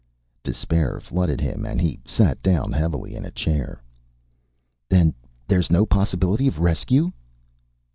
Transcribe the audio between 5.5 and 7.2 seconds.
no possibility of rescue?"